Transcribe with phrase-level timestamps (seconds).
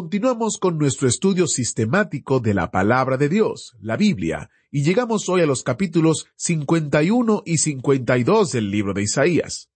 [0.00, 5.42] Continuamos con nuestro estudio sistemático de la palabra de Dios, la Biblia, y llegamos hoy
[5.42, 9.68] a los capítulos 51 y 52 del libro de Isaías.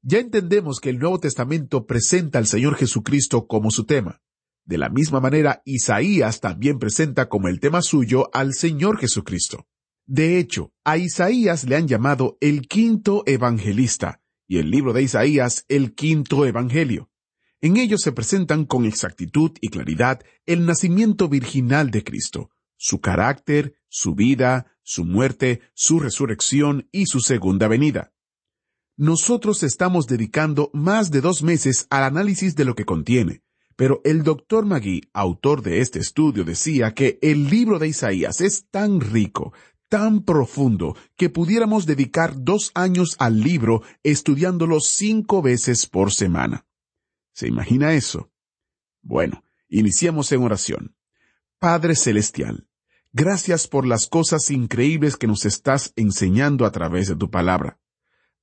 [0.00, 4.22] Ya entendemos que el Nuevo Testamento presenta al Señor Jesucristo como su tema.
[4.64, 9.66] De la misma manera, Isaías también presenta como el tema suyo al Señor Jesucristo.
[10.06, 15.66] De hecho, a Isaías le han llamado el quinto evangelista, y el libro de Isaías
[15.68, 17.09] el quinto evangelio.
[17.62, 23.74] En ellos se presentan con exactitud y claridad el nacimiento virginal de Cristo, su carácter,
[23.88, 28.12] su vida, su muerte, su resurrección y su segunda venida.
[28.96, 33.42] Nosotros estamos dedicando más de dos meses al análisis de lo que contiene,
[33.76, 38.66] pero el doctor Magui, autor de este estudio, decía que el libro de Isaías es
[38.70, 39.52] tan rico,
[39.90, 46.66] tan profundo, que pudiéramos dedicar dos años al libro estudiándolo cinco veces por semana.
[47.32, 48.30] ¿Se imagina eso?
[49.02, 50.96] Bueno, iniciamos en oración.
[51.58, 52.68] Padre Celestial,
[53.12, 57.78] gracias por las cosas increíbles que nos estás enseñando a través de tu palabra.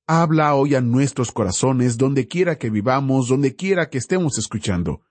[0.06, 5.02] Habla hoy a nuestros corazones donde quiera que vivamos, donde quiera que estemos escuchando.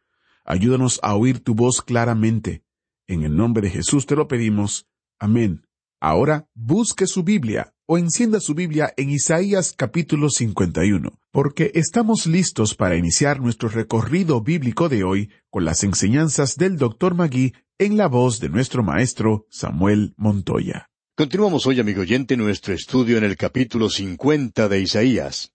[0.43, 2.63] Ayúdanos a oír tu voz claramente.
[3.05, 4.87] En el nombre de Jesús te lo pedimos.
[5.19, 5.67] Amén.
[5.99, 12.75] Ahora busque su Biblia o encienda su Biblia en Isaías capítulo 51, porque estamos listos
[12.75, 17.15] para iniciar nuestro recorrido bíblico de hoy con las enseñanzas del Dr.
[17.15, 20.89] Magui en la voz de nuestro maestro Samuel Montoya.
[21.15, 25.53] Continuamos hoy, amigo oyente, nuestro estudio en el capítulo 50 de Isaías.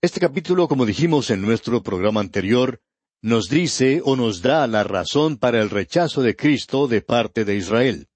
[0.00, 2.80] Este capítulo, como dijimos en nuestro programa anterior,
[3.20, 7.56] nos dice o nos da la razón para el rechazo de Cristo de parte de
[7.56, 8.08] Israel.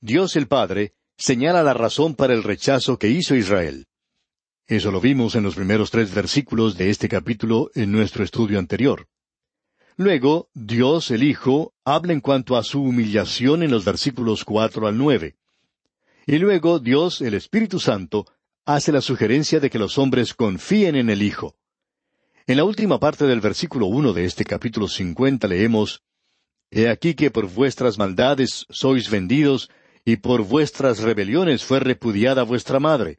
[0.00, 3.86] Dios el Padre señala la razón para el rechazo que hizo Israel.
[4.66, 9.08] Eso lo vimos en los primeros tres versículos de este capítulo en nuestro estudio anterior.
[9.96, 14.96] Luego, Dios el Hijo habla en cuanto a su humillación en los versículos cuatro al
[14.96, 15.36] nueve.
[16.24, 18.26] Y luego Dios, el Espíritu Santo,
[18.64, 21.56] hace la sugerencia de que los hombres confíen en el Hijo.
[22.46, 26.02] En la última parte del versículo uno de este capítulo cincuenta leemos
[26.70, 29.70] He aquí que por vuestras maldades sois vendidos,
[30.08, 33.18] y por vuestras rebeliones fue repudiada vuestra madre.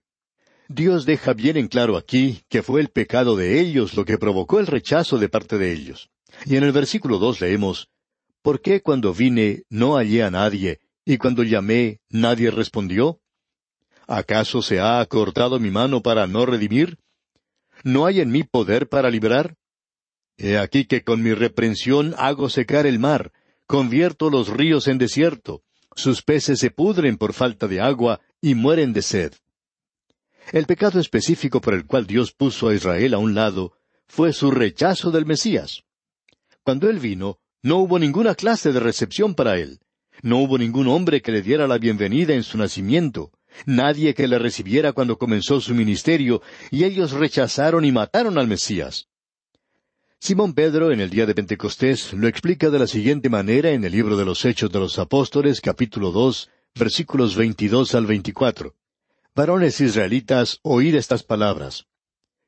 [0.67, 4.59] Dios deja bien en claro aquí que fue el pecado de ellos lo que provocó
[4.59, 6.09] el rechazo de parte de ellos.
[6.47, 7.89] Y en el versículo dos leemos,
[8.41, 13.21] ¿Por qué cuando vine no hallé a nadie, y cuando llamé nadie respondió?
[14.07, 16.97] ¿Acaso se ha acortado mi mano para no redimir?
[17.83, 19.53] ¿No hay en mí poder para librar?
[20.37, 23.31] He aquí que con mi reprensión hago secar el mar,
[23.67, 25.61] convierto los ríos en desierto,
[25.95, 29.33] sus peces se pudren por falta de agua y mueren de sed.
[30.51, 33.73] El pecado específico por el cual Dios puso a Israel a un lado
[34.07, 35.83] fue su rechazo del Mesías.
[36.63, 39.79] Cuando él vino, no hubo ninguna clase de recepción para él.
[40.21, 43.31] No hubo ningún hombre que le diera la bienvenida en su nacimiento,
[43.65, 49.07] nadie que le recibiera cuando comenzó su ministerio, y ellos rechazaron y mataron al Mesías.
[50.21, 53.93] Simón Pedro en el día de Pentecostés lo explica de la siguiente manera en el
[53.93, 58.75] libro de los Hechos de los Apóstoles capítulo dos versículos veintidós al veinticuatro.
[59.33, 61.85] Varones israelitas, oíd estas palabras.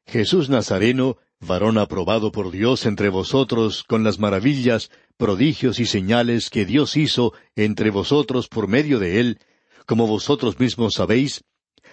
[0.05, 6.65] Jesús Nazareno, varón aprobado por Dios entre vosotros con las maravillas, prodigios y señales que
[6.65, 9.39] Dios hizo entre vosotros por medio de él,
[9.85, 11.45] como vosotros mismos sabéis,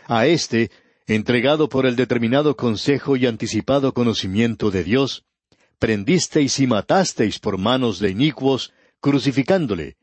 [0.09, 0.73] a éste,
[1.07, 5.25] entregado por el determinado consejo y anticipado conocimiento de Dios,
[5.79, 9.97] prendisteis y matasteis por manos de inicuos, crucificándole,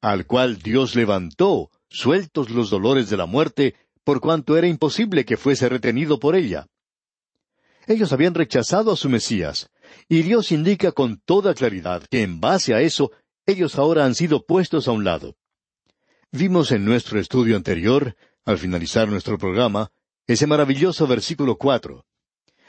[0.00, 3.74] al cual Dios levantó, sueltos los dolores de la muerte,
[4.04, 6.66] por cuanto era imposible que fuese retenido por ella.
[7.86, 9.70] Ellos habían rechazado a su Mesías,
[10.08, 13.10] y Dios indica con toda claridad que en base a eso
[13.46, 15.36] ellos ahora han sido puestos a un lado.
[16.30, 19.90] Vimos en nuestro estudio anterior, al finalizar nuestro programa,
[20.26, 22.04] ese maravilloso versículo cuatro,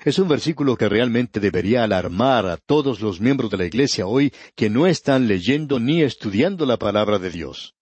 [0.09, 4.33] es un versículo que realmente debería alarmar a todos los miembros de la Iglesia hoy
[4.55, 7.75] que no están leyendo ni estudiando la palabra de Dios.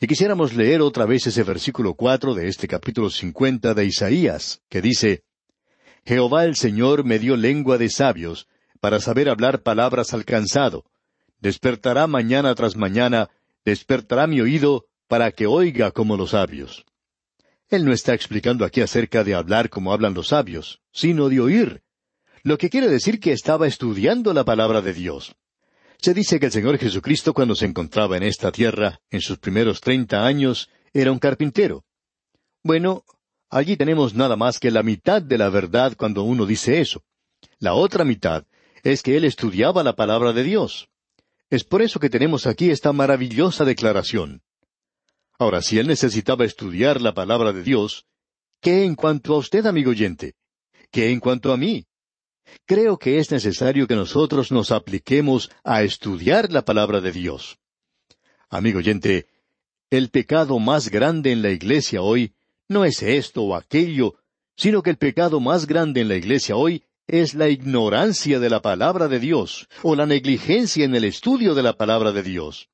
[0.00, 4.80] Y quisiéramos leer otra vez ese versículo cuatro de este capítulo cincuenta de Isaías, que
[4.80, 5.24] dice
[6.04, 8.46] Jehová el Señor me dio lengua de sabios,
[8.80, 10.84] para saber hablar palabras alcanzado.
[11.40, 13.30] Despertará mañana tras mañana,
[13.64, 16.86] despertará mi oído para que oiga como los sabios.
[17.70, 21.82] Él no está explicando aquí acerca de hablar como hablan los sabios, sino de oír.
[22.42, 25.34] Lo que quiere decir que estaba estudiando la palabra de Dios.
[26.00, 29.80] Se dice que el Señor Jesucristo cuando se encontraba en esta tierra, en sus primeros
[29.80, 31.84] treinta años, era un carpintero.
[32.62, 33.04] Bueno,
[33.50, 37.02] allí tenemos nada más que la mitad de la verdad cuando uno dice eso.
[37.58, 38.44] La otra mitad
[38.82, 40.88] es que él estudiaba la palabra de Dios.
[41.50, 44.42] Es por eso que tenemos aquí esta maravillosa declaración.
[45.38, 48.06] Ahora, si él necesitaba estudiar la palabra de Dios,
[48.60, 50.34] ¿qué en cuanto a usted, amigo oyente?
[50.90, 51.86] ¿Qué en cuanto a mí?
[52.66, 57.58] Creo que es necesario que nosotros nos apliquemos a estudiar la palabra de Dios.
[58.48, 59.26] Amigo oyente,
[59.90, 62.34] el pecado más grande en la iglesia hoy
[62.66, 64.16] no es esto o aquello,
[64.56, 68.60] sino que el pecado más grande en la iglesia hoy es la ignorancia de la
[68.60, 72.68] palabra de Dios o la negligencia en el estudio de la palabra de Dios.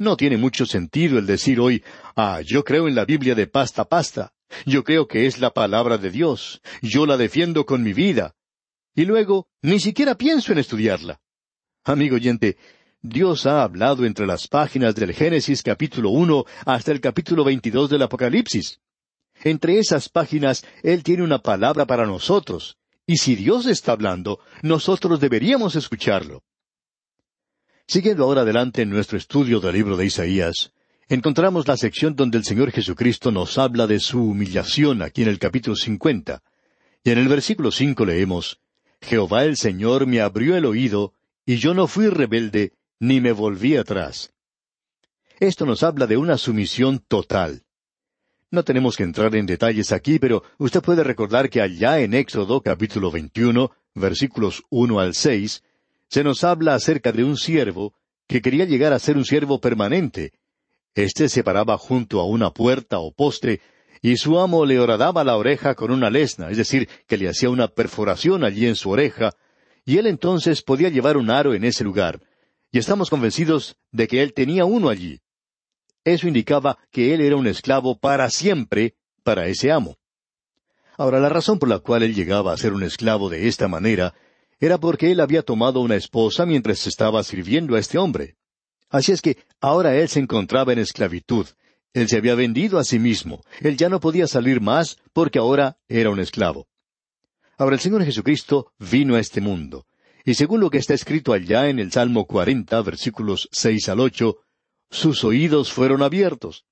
[0.00, 1.84] No tiene mucho sentido el decir hoy,
[2.16, 4.32] ah, yo creo en la Biblia de pasta a pasta,
[4.64, 8.34] yo creo que es la palabra de Dios, yo la defiendo con mi vida,
[8.94, 11.20] y luego ni siquiera pienso en estudiarla.
[11.84, 12.56] Amigo oyente,
[13.02, 18.00] Dios ha hablado entre las páginas del Génesis capítulo uno hasta el capítulo veintidós del
[18.00, 18.80] Apocalipsis.
[19.44, 25.20] Entre esas páginas Él tiene una palabra para nosotros, y si Dios está hablando, nosotros
[25.20, 26.42] deberíamos escucharlo.
[27.90, 30.72] Siguiendo ahora adelante en nuestro estudio del libro de Isaías,
[31.08, 35.40] encontramos la sección donde el Señor Jesucristo nos habla de su humillación aquí en el
[35.40, 36.40] capítulo cincuenta.
[37.02, 38.60] Y en el versículo cinco leemos,
[39.00, 41.14] Jehová el Señor me abrió el oído,
[41.44, 44.32] y yo no fui rebelde, ni me volví atrás.
[45.40, 47.64] Esto nos habla de una sumisión total.
[48.52, 52.60] No tenemos que entrar en detalles aquí, pero usted puede recordar que allá en Éxodo
[52.60, 55.64] capítulo 21, versículos uno al seis,
[56.10, 57.94] se nos habla acerca de un siervo
[58.26, 60.32] que quería llegar a ser un siervo permanente.
[60.94, 63.60] Este se paraba junto a una puerta o poste,
[64.02, 67.48] y su amo le horadaba la oreja con una lesna, es decir, que le hacía
[67.48, 69.32] una perforación allí en su oreja,
[69.84, 72.20] y él entonces podía llevar un aro en ese lugar.
[72.72, 75.20] Y estamos convencidos de que él tenía uno allí.
[76.04, 79.96] Eso indicaba que él era un esclavo para siempre para ese amo.
[80.96, 84.14] Ahora, la razón por la cual él llegaba a ser un esclavo de esta manera
[84.60, 88.36] era porque él había tomado una esposa mientras estaba sirviendo a este hombre.
[88.90, 91.46] Así es que ahora él se encontraba en esclavitud.
[91.94, 93.42] Él se había vendido a sí mismo.
[93.60, 96.68] Él ya no podía salir más porque ahora era un esclavo.
[97.56, 99.86] Ahora el Señor Jesucristo vino a este mundo.
[100.24, 104.38] Y según lo que está escrito allá en el Salmo cuarenta, versículos seis al ocho,
[104.90, 106.64] sus oídos fueron abiertos.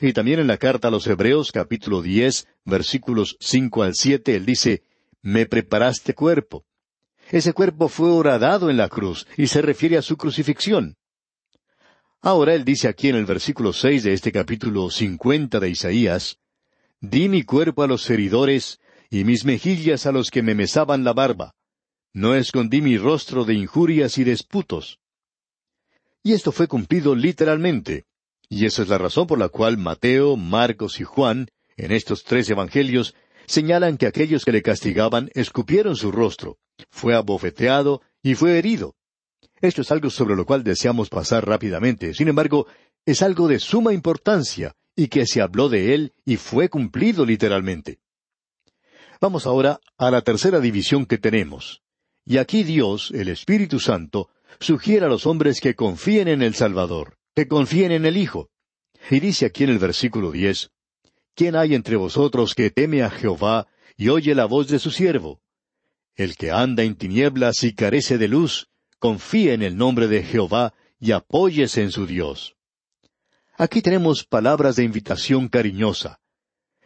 [0.00, 4.46] Y también en la carta a los Hebreos capítulo diez, versículos cinco al siete, él
[4.46, 4.84] dice,
[5.20, 6.64] Me preparaste cuerpo.
[7.32, 10.96] Ese cuerpo fue horadado en la cruz y se refiere a su crucifixión.
[12.20, 16.36] Ahora él dice aquí en el versículo seis de este capítulo cincuenta de Isaías,
[17.00, 21.14] Di mi cuerpo a los heridores y mis mejillas a los que me mesaban la
[21.14, 21.54] barba.
[22.12, 25.00] No escondí mi rostro de injurias y disputos.
[26.22, 28.04] Y esto fue cumplido literalmente.
[28.50, 32.50] Y esa es la razón por la cual Mateo, Marcos y Juan, en estos tres
[32.50, 33.14] evangelios,
[33.46, 36.58] señalan que aquellos que le castigaban escupieron su rostro,
[36.90, 38.94] fue abofeteado y fue herido.
[39.60, 42.14] Esto es algo sobre lo cual deseamos pasar rápidamente.
[42.14, 42.66] Sin embargo,
[43.06, 47.98] es algo de suma importancia y que se habló de él y fue cumplido literalmente.
[49.20, 51.82] Vamos ahora a la tercera división que tenemos.
[52.24, 57.16] Y aquí Dios, el Espíritu Santo, sugiere a los hombres que confíen en el Salvador,
[57.34, 58.50] que confíen en el Hijo.
[59.10, 60.70] Y dice aquí en el versículo diez,
[61.34, 65.41] ¿Quién hay entre vosotros que teme a Jehová y oye la voz de su siervo?
[66.14, 70.74] El que anda en tinieblas y carece de luz, confíe en el nombre de Jehová
[71.00, 72.56] y apóyese en su Dios.
[73.56, 76.20] Aquí tenemos palabras de invitación cariñosa.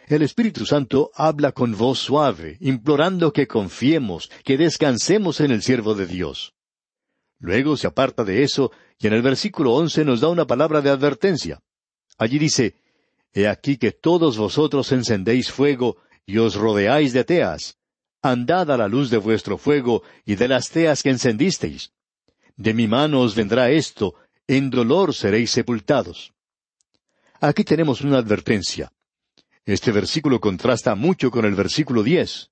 [0.06, 5.94] El Espíritu Santo habla con voz suave, implorando que confiemos, que descansemos en el siervo
[5.94, 6.54] de Dios.
[7.38, 10.90] Luego se aparta de eso y en el versículo once nos da una palabra de
[10.90, 11.60] advertencia.
[12.18, 12.76] Allí dice,
[13.32, 17.76] He aquí que todos vosotros encendéis fuego y os rodeáis de teas.
[18.26, 21.92] Andad a la luz de vuestro fuego y de las teas que encendisteis.
[22.56, 24.14] De mi mano os vendrá esto,
[24.48, 26.32] en dolor seréis sepultados.
[27.40, 28.92] Aquí tenemos una advertencia.
[29.64, 32.50] Este versículo contrasta mucho con el versículo diez.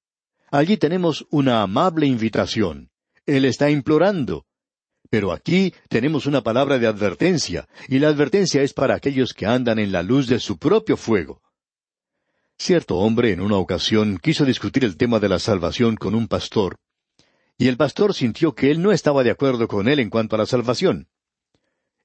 [0.51, 2.91] Allí tenemos una amable invitación.
[3.27, 4.47] Él está implorando,
[5.11, 9.79] pero aquí tenemos una palabra de advertencia, y la advertencia es para aquellos que andan
[9.79, 11.41] en la luz de su propio fuego.
[12.59, 16.77] Cierto hombre en una ocasión quiso discutir el tema de la salvación con un pastor,
[17.59, 20.39] y el pastor sintió que él no estaba de acuerdo con él en cuanto a
[20.39, 21.09] la salvación.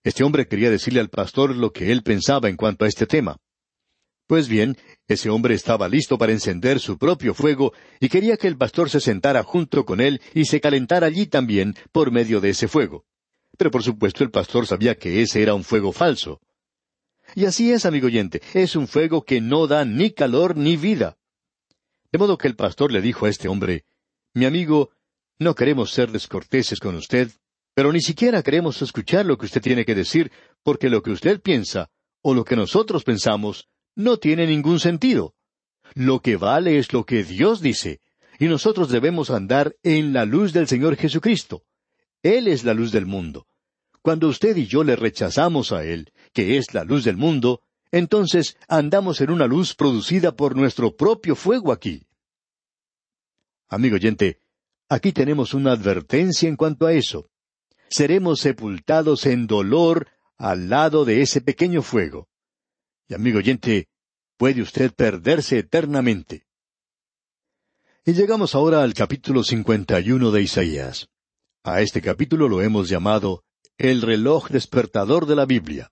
[0.03, 3.37] Este hombre quería decirle al pastor lo que él pensaba en cuanto a este tema.
[4.27, 4.77] Pues bien,
[5.07, 8.99] ese hombre estaba listo para encender su propio fuego y quería que el pastor se
[8.99, 13.05] sentara junto con él y se calentara allí también por medio de ese fuego.
[13.57, 16.41] Pero por supuesto el pastor sabía que ese era un fuego falso.
[17.35, 21.17] Y así es, amigo oyente, es un fuego que no da ni calor ni vida.
[22.11, 23.85] De modo que el pastor le dijo a este hombre,
[24.33, 24.91] Mi amigo,
[25.37, 27.31] no queremos ser descorteses con usted,
[27.73, 30.31] pero ni siquiera queremos escuchar lo que usted tiene que decir,
[30.63, 31.89] porque lo que usted piensa,
[32.21, 35.35] o lo que nosotros pensamos, no tiene ningún sentido.
[35.93, 38.01] Lo que vale es lo que Dios dice,
[38.39, 41.63] y nosotros debemos andar en la luz del Señor Jesucristo.
[42.23, 43.47] Él es la luz del mundo.
[44.01, 48.57] Cuando usted y yo le rechazamos a Él, que es la luz del mundo, entonces
[48.67, 52.05] andamos en una luz producida por nuestro propio fuego aquí.
[53.67, 54.39] Amigo oyente,
[54.87, 57.29] aquí tenemos una advertencia en cuanto a eso.
[57.89, 60.07] Seremos sepultados en dolor
[60.37, 62.27] al lado de ese pequeño fuego.
[63.07, 63.87] Y amigo oyente,
[64.37, 66.45] puede usted perderse eternamente.
[68.05, 71.09] Y llegamos ahora al capítulo 51 de Isaías.
[71.63, 73.43] A este capítulo lo hemos llamado
[73.77, 75.91] el reloj despertador de la Biblia.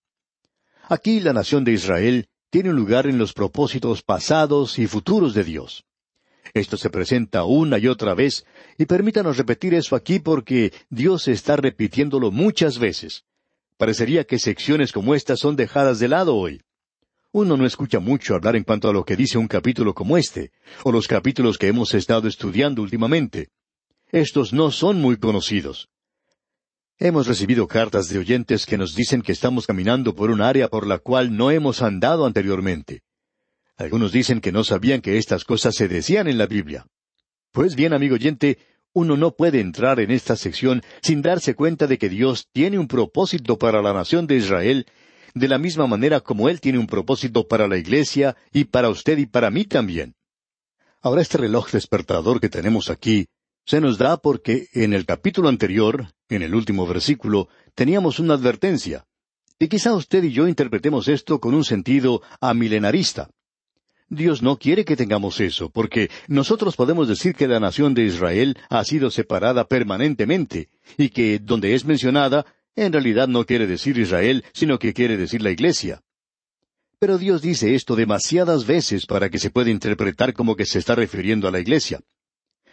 [0.89, 5.43] Aquí la nación de Israel tiene un lugar en los propósitos pasados y futuros de
[5.43, 5.83] Dios.
[6.53, 8.45] Esto se presenta una y otra vez,
[8.77, 13.25] y permítanos repetir eso aquí porque Dios está repitiéndolo muchas veces.
[13.75, 16.61] Parecería que secciones como estas son dejadas de lado hoy.
[17.33, 20.51] Uno no escucha mucho hablar en cuanto a lo que dice un capítulo como este,
[20.83, 23.49] o los capítulos que hemos estado estudiando últimamente.
[24.09, 25.89] Estos no son muy conocidos.
[26.99, 30.87] Hemos recibido cartas de oyentes que nos dicen que estamos caminando por un área por
[30.87, 33.03] la cual no hemos andado anteriormente.
[33.75, 36.87] Algunos dicen que no sabían que estas cosas se decían en la Biblia.
[37.51, 38.57] Pues bien, amigo oyente,
[38.93, 42.87] uno no puede entrar en esta sección sin darse cuenta de que Dios tiene un
[42.87, 44.87] propósito para la nación de Israel,
[45.35, 49.19] de la misma manera como Él tiene un propósito para la Iglesia y para usted
[49.19, 50.15] y para mí también.
[50.99, 53.27] Ahora este reloj despertador que tenemos aquí
[53.67, 59.05] se nos da porque en el capítulo anterior, en el último versículo, teníamos una advertencia.
[59.59, 63.29] Y quizá usted y yo interpretemos esto con un sentido amilenarista.
[64.09, 68.57] Dios no quiere que tengamos eso, porque nosotros podemos decir que la nación de Israel
[68.69, 74.45] ha sido separada permanentemente, y que donde es mencionada, en realidad no quiere decir Israel,
[74.53, 76.01] sino que quiere decir la Iglesia.
[76.99, 80.95] Pero Dios dice esto demasiadas veces para que se pueda interpretar como que se está
[80.95, 81.99] refiriendo a la Iglesia.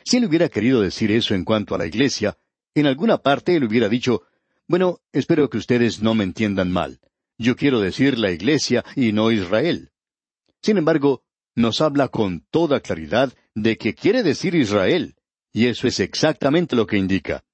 [0.04, 2.36] Si él hubiera querido decir eso en cuanto a la iglesia,
[2.74, 4.22] en alguna parte él hubiera dicho,
[4.66, 7.00] bueno, espero que ustedes no me entiendan mal.
[7.38, 9.90] Yo quiero decir la iglesia y no Israel.
[10.62, 11.22] Sin embargo,
[11.54, 15.14] nos habla con toda claridad de que quiere decir Israel,
[15.52, 17.44] y eso es exactamente lo que indica.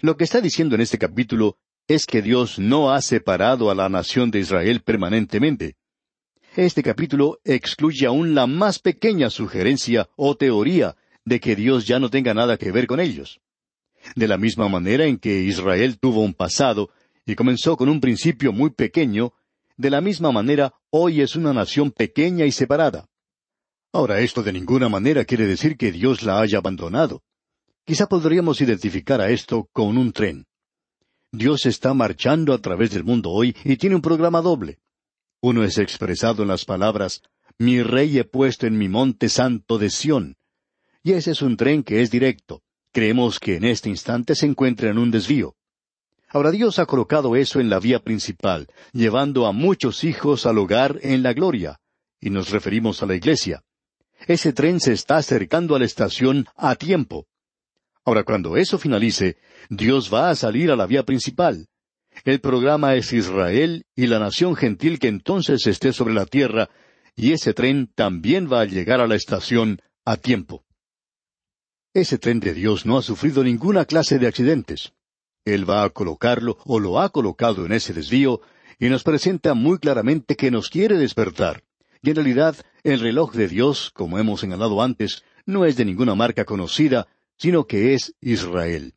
[0.00, 3.88] Lo que está diciendo en este capítulo es que Dios no ha separado a la
[3.88, 5.76] nación de Israel permanentemente.
[6.54, 12.10] Este capítulo excluye aún la más pequeña sugerencia o teoría de que Dios ya no
[12.10, 13.40] tenga nada que ver con ellos.
[14.14, 16.90] De la misma manera en que Israel tuvo un pasado
[17.26, 19.32] y comenzó con un principio muy pequeño,
[19.76, 23.06] de la misma manera hoy es una nación pequeña y separada.
[23.92, 27.22] Ahora esto de ninguna manera quiere decir que Dios la haya abandonado.
[27.84, 30.46] Quizá podríamos identificar a esto con un tren.
[31.32, 34.78] Dios está marchando a través del mundo hoy y tiene un programa doble.
[35.40, 37.22] Uno es expresado en las palabras,
[37.58, 40.36] Mi rey he puesto en mi monte santo de Sión.
[41.02, 42.62] Y ese es un tren que es directo.
[42.98, 45.54] Creemos que en este instante se encuentra en un desvío.
[46.30, 50.98] Ahora Dios ha colocado eso en la vía principal, llevando a muchos hijos al hogar
[51.02, 51.78] en la gloria,
[52.20, 53.62] y nos referimos a la iglesia.
[54.26, 57.28] Ese tren se está acercando a la estación a tiempo.
[58.04, 59.36] Ahora, cuando eso finalice,
[59.70, 61.68] Dios va a salir a la vía principal.
[62.24, 66.68] El programa es Israel y la nación gentil que entonces esté sobre la tierra,
[67.14, 70.64] y ese tren también va a llegar a la estación a tiempo.
[71.98, 74.92] Ese tren de Dios no ha sufrido ninguna clase de accidentes.
[75.44, 78.40] Él va a colocarlo o lo ha colocado en ese desvío
[78.78, 81.64] y nos presenta muy claramente que nos quiere despertar.
[82.00, 86.14] Y en realidad, el reloj de Dios, como hemos señalado antes, no es de ninguna
[86.14, 88.94] marca conocida, sino que es Israel.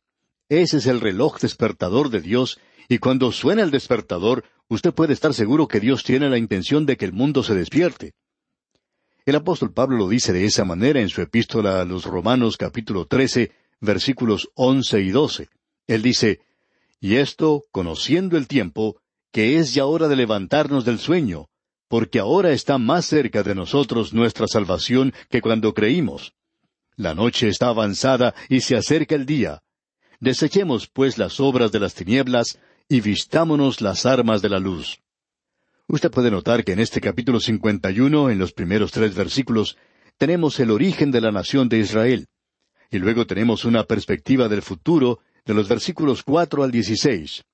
[0.48, 5.34] Ese es el reloj despertador de Dios, y cuando suena el despertador, usted puede estar
[5.34, 8.14] seguro que Dios tiene la intención de que el mundo se despierte.
[9.24, 13.06] El apóstol Pablo lo dice de esa manera en su epístola a los Romanos capítulo
[13.06, 15.48] trece, versículos once y doce.
[15.86, 16.40] Él dice,
[17.00, 19.00] Y esto, conociendo el tiempo,
[19.30, 21.48] que es ya hora de levantarnos del sueño,
[21.86, 26.34] porque ahora está más cerca de nosotros nuestra salvación que cuando creímos.
[26.96, 29.62] La noche está avanzada y se acerca el día.
[30.18, 35.01] Desechemos, pues, las obras de las tinieblas y vistámonos las armas de la luz.
[35.88, 39.76] Usted puede notar que en este capítulo 51, en los primeros tres versículos,
[40.16, 42.28] tenemos el origen de la nación de Israel.
[42.90, 47.44] Y luego tenemos una perspectiva del futuro de los versículos cuatro al dieciséis.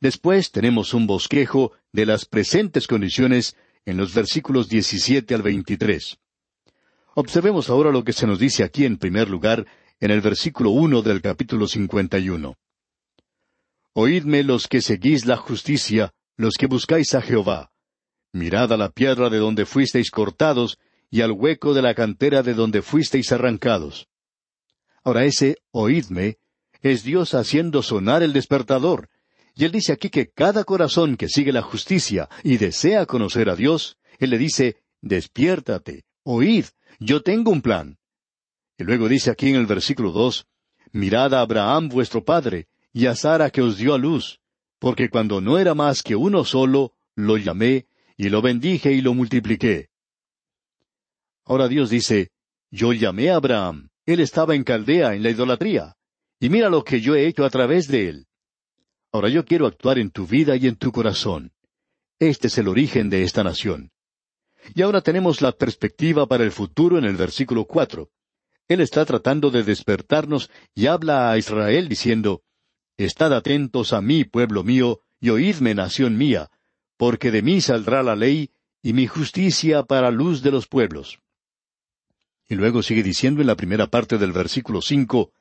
[0.00, 6.18] Después tenemos un bosquejo de las presentes condiciones en los versículos diecisiete al veintitrés.
[7.14, 9.66] Observemos ahora lo que se nos dice aquí en primer lugar
[10.00, 12.56] en el versículo uno del capítulo cincuenta y uno.
[13.92, 17.72] Oídme los que seguís la justicia, los que buscáis a Jehová.
[18.32, 20.78] Mirad a la piedra de donde fuisteis cortados,
[21.10, 24.08] y al hueco de la cantera de donde fuisteis arrancados.
[25.04, 26.38] Ahora ese oídme
[26.80, 29.10] es Dios haciendo sonar el despertador,
[29.54, 33.56] y él dice aquí que cada corazón que sigue la justicia y desea conocer a
[33.56, 36.64] Dios, él le dice, despiértate, oíd,
[36.98, 37.98] yo tengo un plan.
[38.78, 40.46] Y luego dice aquí en el versículo dos,
[40.92, 44.40] mirad a Abraham vuestro padre, y a Sara que os dio a luz,
[44.82, 47.86] porque cuando no era más que uno solo, lo llamé,
[48.16, 49.90] y lo bendije y lo multipliqué.
[51.44, 52.32] Ahora Dios dice,
[52.68, 55.94] yo llamé a Abraham, él estaba en Caldea, en la idolatría,
[56.40, 58.26] y mira lo que yo he hecho a través de él.
[59.12, 61.52] Ahora yo quiero actuar en tu vida y en tu corazón.
[62.18, 63.92] Este es el origen de esta nación.
[64.74, 68.10] Y ahora tenemos la perspectiva para el futuro en el versículo cuatro.
[68.66, 72.42] Él está tratando de despertarnos y habla a Israel diciendo,
[73.04, 76.52] Estad atentos a mí, pueblo mío, y oídme, nación mía,
[76.96, 81.18] porque de mí saldrá la ley y mi justicia para luz de los pueblos.
[82.48, 85.32] Y luego sigue diciendo en la primera parte del versículo cinco,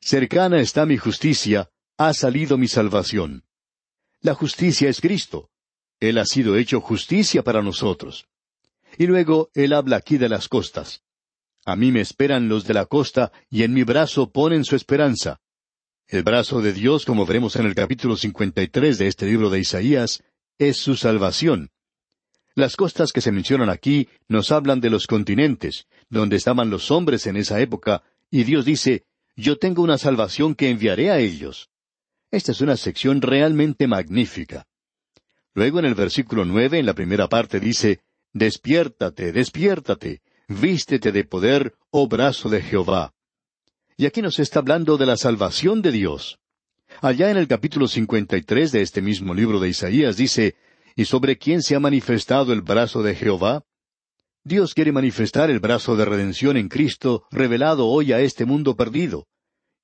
[0.00, 3.44] Cercana está mi justicia, ha salido mi salvación.
[4.20, 5.50] La justicia es Cristo.
[6.00, 8.26] Él ha sido hecho justicia para nosotros.
[8.96, 11.04] Y luego Él habla aquí de las costas.
[11.64, 15.40] A mí me esperan los de la costa, y en mi brazo ponen su esperanza.
[16.10, 20.24] El brazo de Dios, como veremos en el capítulo 53 de este libro de Isaías,
[20.56, 21.70] es su salvación.
[22.54, 27.26] Las costas que se mencionan aquí nos hablan de los continentes, donde estaban los hombres
[27.26, 29.04] en esa época, y Dios dice,
[29.36, 31.68] Yo tengo una salvación que enviaré a ellos.
[32.30, 34.66] Esta es una sección realmente magnífica.
[35.52, 38.00] Luego en el versículo nueve, en la primera parte, dice,
[38.32, 43.12] Despiértate, despiértate, vístete de poder, oh brazo de Jehová.
[44.00, 46.38] Y aquí nos está hablando de la salvación de Dios.
[47.02, 50.54] Allá en el capítulo 53 de este mismo libro de Isaías dice,
[50.94, 53.64] ¿Y sobre quién se ha manifestado el brazo de Jehová?
[54.44, 59.26] Dios quiere manifestar el brazo de redención en Cristo revelado hoy a este mundo perdido.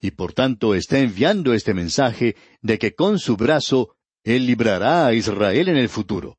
[0.01, 5.15] Y por tanto está enviando este mensaje de que con su brazo Él librará a
[5.15, 6.39] Israel en el futuro.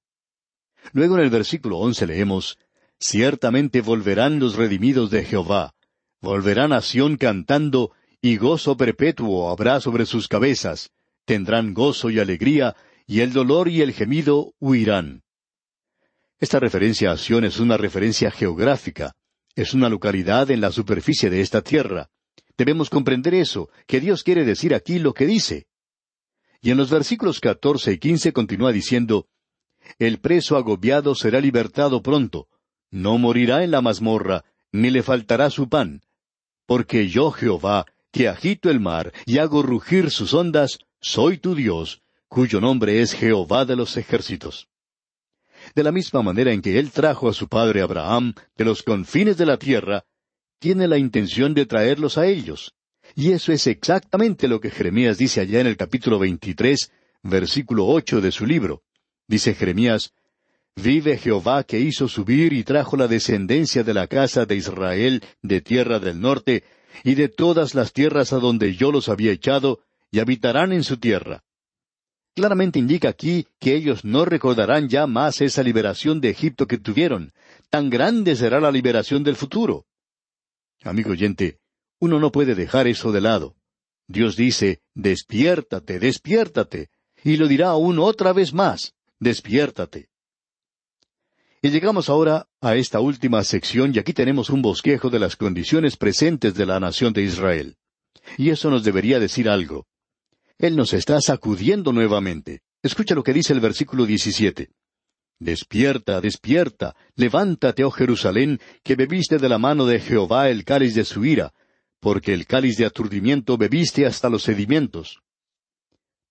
[0.93, 2.57] Luego en el versículo once leemos,
[2.99, 5.74] Ciertamente volverán los redimidos de Jehová,
[6.25, 10.89] Volverá nación cantando, y gozo perpetuo habrá sobre sus cabezas.
[11.23, 15.21] Tendrán gozo y alegría, y el dolor y el gemido huirán.
[16.39, 19.13] Esta referencia a Sion es una referencia geográfica.
[19.53, 22.09] Es una localidad en la superficie de esta tierra.
[22.57, 25.67] Debemos comprender eso, que Dios quiere decir aquí lo que dice.
[26.59, 29.27] Y en los versículos catorce y quince continúa diciendo,
[29.99, 32.47] El preso agobiado será libertado pronto,
[32.89, 36.01] no morirá en la mazmorra, ni le faltará su pan,
[36.65, 42.01] porque yo Jehová, que agito el mar y hago rugir sus ondas, soy tu Dios,
[42.27, 44.67] cuyo nombre es Jehová de los ejércitos.
[45.73, 49.37] De la misma manera en que él trajo a su padre Abraham de los confines
[49.37, 50.05] de la tierra,
[50.59, 52.73] tiene la intención de traerlos a ellos.
[53.15, 58.21] Y eso es exactamente lo que Jeremías dice allá en el capítulo veintitrés, versículo ocho
[58.21, 58.83] de su libro.
[59.27, 60.13] Dice Jeremías,
[60.75, 65.61] Vive Jehová que hizo subir y trajo la descendencia de la casa de Israel de
[65.61, 66.63] tierra del norte,
[67.03, 69.79] y de todas las tierras a donde yo los había echado,
[70.11, 71.43] y habitarán en su tierra.
[72.35, 77.31] Claramente indica aquí que ellos no recordarán ya más esa liberación de Egipto que tuvieron.
[77.69, 79.85] Tan grande será la liberación del futuro.
[80.83, 81.59] Amigo oyente,
[81.99, 83.55] uno no puede dejar eso de lado.
[84.07, 86.89] Dios dice, despiértate, despiértate,
[87.23, 90.09] y lo dirá aún otra vez más, despiértate.
[91.65, 95.97] Y llegamos ahora a esta última sección y aquí tenemos un bosquejo de las condiciones
[95.97, 97.75] presentes de la nación de Israel.
[98.37, 99.87] Y eso nos debería decir algo.
[100.59, 102.61] Él nos está sacudiendo nuevamente.
[102.83, 104.69] Escucha lo que dice el versículo 17.
[105.39, 111.03] Despierta, despierta, levántate, oh Jerusalén, que bebiste de la mano de Jehová el cáliz de
[111.03, 111.51] su ira,
[111.99, 115.23] porque el cáliz de aturdimiento bebiste hasta los sedimentos.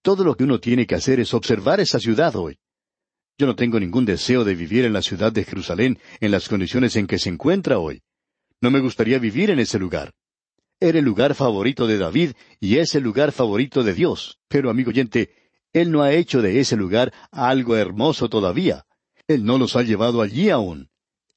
[0.01, 2.57] Todo lo que uno tiene que hacer es observar esa ciudad hoy.
[3.37, 6.95] Yo no tengo ningún deseo de vivir en la ciudad de Jerusalén en las condiciones
[6.97, 8.03] en que se encuentra hoy.
[8.61, 10.13] No me gustaría vivir en ese lugar.
[10.81, 14.39] Era el lugar favorito de David y es el lugar favorito de Dios.
[14.49, 15.31] Pero, amigo oyente,
[15.73, 18.85] Él no ha hecho de ese lugar algo hermoso todavía.
[19.27, 20.91] Él no los ha llevado allí aún.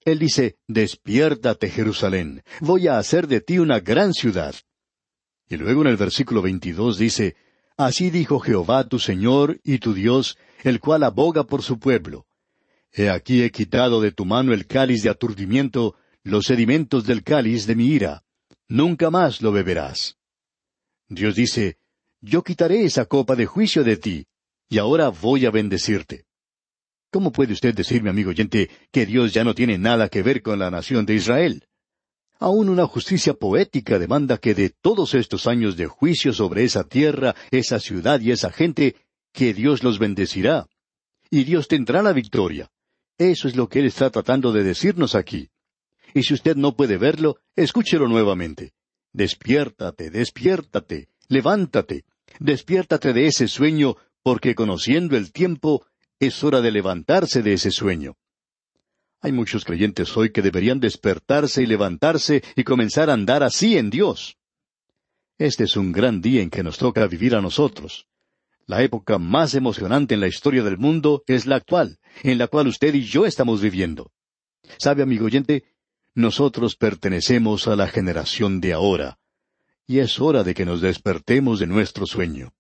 [0.05, 4.55] Él dice, Despiértate, Jerusalén, voy a hacer de ti una gran ciudad.
[5.49, 7.36] Y luego en el versículo 22 dice,
[7.78, 12.26] Así dijo Jehová tu Señor y tu Dios, el cual aboga por su pueblo.
[12.92, 17.68] He aquí he quitado de tu mano el cáliz de aturdimiento, los sedimentos del cáliz
[17.68, 18.24] de mi ira.
[18.68, 20.18] Nunca más lo beberás.
[21.08, 21.78] Dios dice,
[22.20, 24.28] Yo quitaré esa copa de juicio de ti,
[24.68, 26.26] y ahora voy a bendecirte.
[27.12, 30.58] ¿Cómo puede usted decirme, amigo oyente, que Dios ya no tiene nada que ver con
[30.58, 31.68] la nación de Israel?
[32.39, 37.36] Aún una justicia poética demanda que de todos estos años de juicio sobre esa tierra,
[37.52, 38.95] esa ciudad y esa gente,
[39.34, 40.67] que Dios los bendecirá.
[41.30, 42.69] Y Dios tendrá la victoria.
[43.17, 45.50] Eso es lo que Él está tratando de decirnos aquí.
[46.13, 48.73] Y si usted no puede verlo, escúchelo nuevamente.
[49.13, 52.06] Despiértate, despiértate, levántate,
[52.39, 55.86] despiértate de ese sueño, porque conociendo el tiempo,
[56.19, 58.15] es hora de levantarse de ese sueño.
[59.21, 63.89] Hay muchos creyentes hoy que deberían despertarse y levantarse y comenzar a andar así en
[63.89, 64.38] Dios.
[65.38, 68.08] Este es un gran día en que nos toca vivir a nosotros.
[68.65, 72.67] La época más emocionante en la historia del mundo es la actual, en la cual
[72.67, 74.12] usted y yo estamos viviendo.
[74.77, 75.63] ¿Sabe, amigo oyente?
[76.13, 79.19] Nosotros pertenecemos a la generación de ahora,
[79.86, 82.53] y es hora de que nos despertemos de nuestro sueño.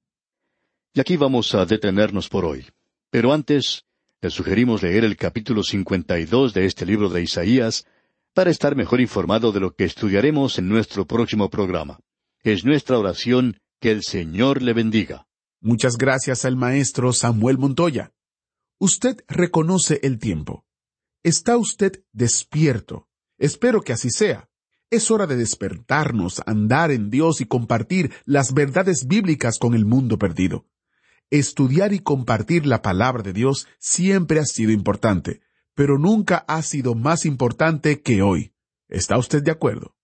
[0.93, 2.65] Y aquí vamos a detenernos por hoy.
[3.09, 3.86] Pero antes,
[4.19, 7.85] le sugerimos leer el capítulo 52 de este libro de Isaías
[8.33, 11.99] para estar mejor informado de lo que estudiaremos en nuestro próximo programa.
[12.41, 15.27] Es nuestra oración que el Señor le bendiga.
[15.61, 18.11] Muchas gracias al maestro Samuel Montoya.
[18.79, 20.65] Usted reconoce el tiempo.
[21.23, 23.07] Está usted despierto.
[23.37, 24.49] Espero que así sea.
[24.89, 30.17] Es hora de despertarnos, andar en Dios y compartir las verdades bíblicas con el mundo
[30.17, 30.65] perdido.
[31.29, 35.41] Estudiar y compartir la palabra de Dios siempre ha sido importante,
[35.75, 38.53] pero nunca ha sido más importante que hoy.
[38.87, 39.97] ¿Está usted de acuerdo?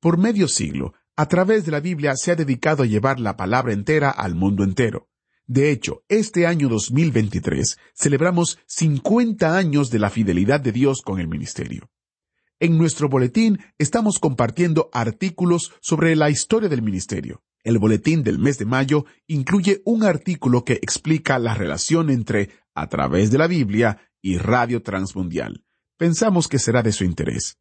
[0.00, 3.72] Por medio siglo, a través de la Biblia se ha dedicado a llevar la palabra
[3.72, 5.08] entera al mundo entero.
[5.46, 11.28] De hecho, este año 2023 celebramos 50 años de la fidelidad de Dios con el
[11.28, 11.88] ministerio.
[12.58, 17.44] En nuestro boletín estamos compartiendo artículos sobre la historia del ministerio.
[17.64, 22.88] El boletín del mes de mayo incluye un artículo que explica la relación entre a
[22.88, 25.64] través de la Biblia y Radio Transmundial.
[25.96, 27.58] Pensamos que será de su interés.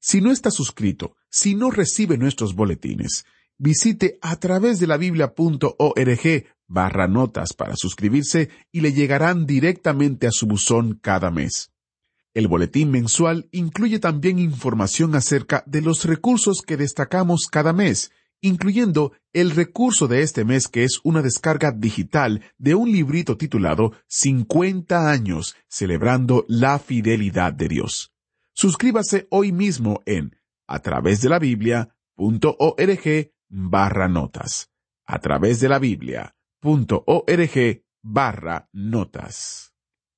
[0.00, 3.24] Si no está suscrito, si no recibe nuestros boletines,
[3.58, 10.30] visite a través de la biblia.org barra notas para suscribirse y le llegarán directamente a
[10.30, 11.72] su buzón cada mes.
[12.32, 19.12] El boletín mensual incluye también información acerca de los recursos que destacamos cada mes incluyendo
[19.32, 25.10] el recurso de este mes que es una descarga digital de un librito titulado 50
[25.10, 28.12] años celebrando la fidelidad de Dios.
[28.54, 34.70] Suscríbase hoy mismo en a través de la Biblia.org barra notas.
[35.06, 36.32] A través de la Biblia.org
[38.02, 39.69] barra notas.